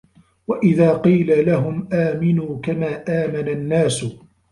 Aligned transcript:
وَإِذَا 0.47 0.93
قِيلَ 0.93 1.45
لَهُمْ 1.45 1.89
آمِنُوا 1.93 2.59
كَمَا 2.61 3.03
آمَنَ 3.25 3.47
النَّاسُ 3.49 4.05